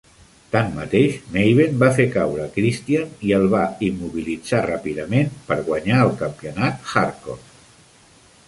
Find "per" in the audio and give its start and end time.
5.51-5.59